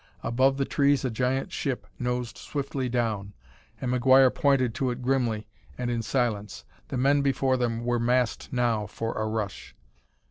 Above 0.23 0.57
the 0.57 0.65
trees 0.65 1.05
a 1.05 1.11
giant 1.11 1.51
ship 1.51 1.85
nosed 1.99 2.35
swiftly 2.35 2.89
down, 2.89 3.35
and 3.79 3.91
McGuire 3.93 4.33
pointed 4.33 4.73
to 4.73 4.89
it 4.89 5.03
grimly 5.03 5.47
and 5.77 5.91
in 5.91 6.01
silence. 6.01 6.65
The 6.87 6.97
men 6.97 7.21
before 7.21 7.55
them 7.55 7.85
were 7.85 7.99
massed 7.99 8.51
now 8.51 8.87
for 8.87 9.13
a 9.13 9.27
rush. 9.27 9.75